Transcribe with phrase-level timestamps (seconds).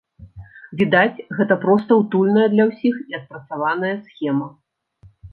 [0.79, 4.47] Відаць, гэта проста утульная для ўсіх і адпрацаваная схема.